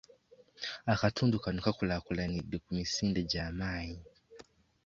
[0.93, 4.01] Akatundu kano kakulaakulanidde ku misinde gya maanyi.